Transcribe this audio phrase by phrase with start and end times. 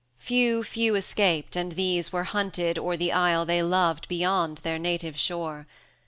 [0.21, 4.79] 10 Few, few escaped, and these were hunted o'er The isle they loved beyond their
[4.79, 5.67] native shore.